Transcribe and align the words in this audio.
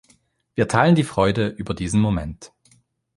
Wir 0.55 0.67
teilen 0.67 0.95
die 0.95 1.03
Freude 1.03 1.45
über 1.49 1.75
diesen 1.75 2.01
Moment. 2.01 2.53